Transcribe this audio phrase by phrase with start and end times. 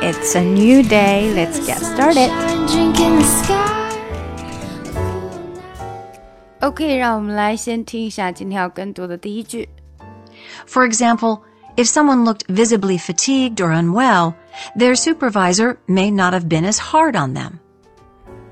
[0.00, 1.32] It's a new day.
[1.34, 2.30] Let's get started.
[6.60, 9.66] OK，让我们来先听一下今天要跟读的第一句。
[10.66, 11.40] For example,
[11.76, 14.34] if someone looked visibly fatigued or unwell,
[14.76, 17.60] their supervisor may not have been as hard on them.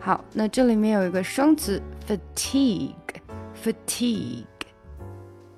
[0.00, 4.44] 好，那这里面有一个生词 fatigue，fatigue，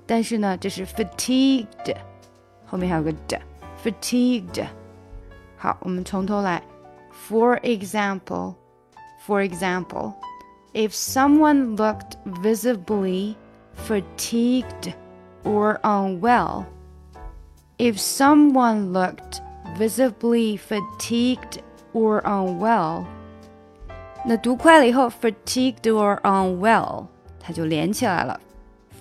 [0.07, 1.95] 但是呢，这是 fatigued，
[2.65, 3.39] 后面还有个的，
[3.83, 4.65] fatigued。
[5.63, 6.63] 好，我们从头来。
[7.27, 8.55] For example,
[9.25, 10.13] for example,
[10.73, 13.35] if someone looked visibly
[13.87, 14.93] fatigued
[15.43, 16.65] or unwell,
[17.77, 19.41] if someone looked
[19.77, 21.59] visibly fatigued
[21.93, 23.05] or unwell，
[24.25, 27.07] 那读快了以后，fatigued or unwell，
[27.39, 28.39] 它就连起来了。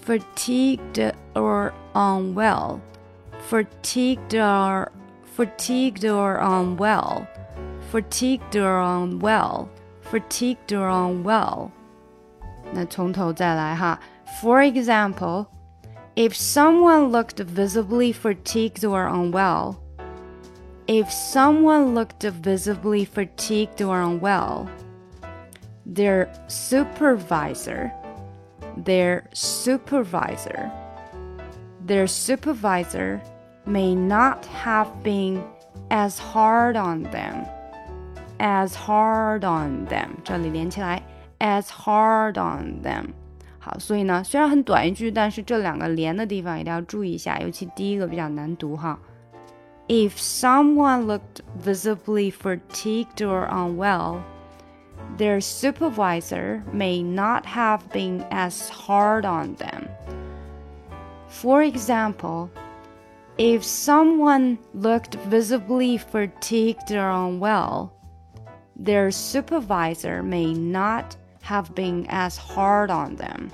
[0.07, 4.89] fatigued or unwell，fatigued or
[5.37, 7.27] fatigued or unwell,
[7.91, 9.69] fatigued or unwell,
[10.03, 11.71] fatigued or unwell.
[12.73, 13.99] 那从头再来哈。
[14.43, 15.47] For example,
[16.15, 19.77] if someone looked visibly fatigued or unwell,
[20.87, 24.69] if someone looked visibly fatigued or unwell,
[25.87, 27.93] their supervisor,
[28.77, 30.71] their supervisor,
[31.87, 33.21] their supervisor
[33.65, 35.43] may not have been
[35.91, 37.45] as hard on them.
[38.39, 41.03] As hard on them，这里连起来，
[41.41, 43.07] as hard on them。
[43.59, 48.99] 好，所以呢，虽然很短一句，但是这两个连的地方一定要注意一下，尤其第一个比较难读哈。
[49.89, 54.19] If someone looked visibly fatigued or unwell,
[55.17, 59.89] their supervisor may not have been as hard on them.
[61.29, 62.51] For example,
[63.38, 67.92] if someone looked visibly fatigued or unwell,
[68.76, 73.52] their supervisor may not have been as hard on them.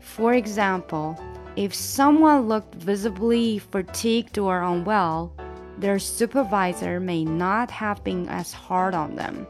[0.00, 1.16] For example,
[1.54, 5.32] if someone looked visibly fatigued or unwell,
[5.78, 9.46] their supervisor may not have been as hard on them.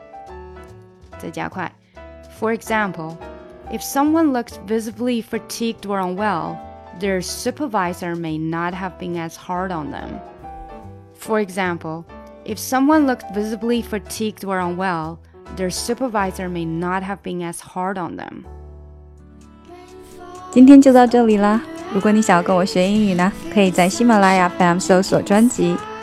[2.38, 3.18] For example,
[3.72, 6.71] if someone looked visibly fatigued or unwell,
[7.01, 10.19] their supervisor may not have been as hard on them.
[11.15, 12.05] For example,
[12.45, 15.19] if someone looked visibly fatigued or unwell,
[15.55, 18.45] their supervisor may not have been as hard on them.
[20.51, 21.61] 今天就到这里啦！
[21.93, 25.75] 如果你想要跟我学英语呢，可以在喜马拉雅 FM 搜索专辑